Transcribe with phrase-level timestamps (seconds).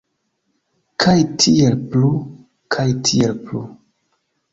[1.03, 1.13] Kaj
[1.43, 2.09] tiel plu,
[2.77, 3.63] kaj tiel plu.